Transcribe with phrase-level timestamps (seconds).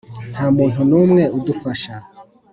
[0.31, 1.93] nta muntu n'umwe udufasha.